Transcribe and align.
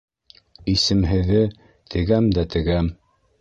Исемһеҙе: 0.71 1.43
«Тегәм 1.97 2.31
дә 2.39 2.47
тегәм» 2.57 2.91